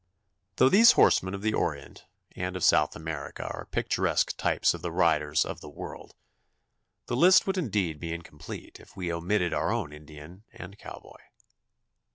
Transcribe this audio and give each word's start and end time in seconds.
]Though 0.55 0.67
these 0.69 0.93
horsemen 0.93 1.35
of 1.35 1.43
the 1.43 1.53
Orient 1.53 2.07
and 2.31 2.55
of 2.55 2.63
South 2.63 2.95
America 2.95 3.43
are 3.43 3.67
picturesque 3.67 4.35
types 4.35 4.73
of 4.73 4.81
the 4.81 4.91
riders 4.91 5.45
of 5.45 5.61
the 5.61 5.69
world, 5.69 6.15
the 7.05 7.15
list 7.15 7.45
would 7.45 7.55
indeed 7.59 7.99
be 7.99 8.11
incomplete 8.11 8.79
if 8.79 8.97
we 8.97 9.13
omitted 9.13 9.53
our 9.53 9.71
own 9.71 9.93
Indian 9.93 10.43
and 10.53 10.75
cowboy. 10.79 11.19